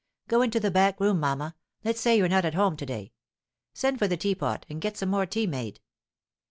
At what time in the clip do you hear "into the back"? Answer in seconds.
0.41-0.99